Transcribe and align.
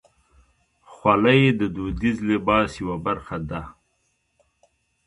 خولۍ 0.91 1.41
د 1.59 1.61
دودیز 1.75 2.17
لباس 2.29 2.69
یوه 2.81 2.97
برخه 3.05 3.37
ده. 3.49 3.61